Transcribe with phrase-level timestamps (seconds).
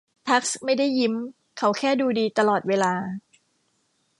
[0.27, 1.13] ทักซ์ไม่ได้ยิ้ม
[1.57, 2.93] เขาแค่ดูดีตลอดเวลา